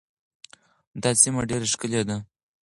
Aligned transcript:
دا 1.01 1.09
سیمه 1.21 1.41
ډېره 1.49 1.67
ښکلې 1.73 2.01
ده. 2.07 2.17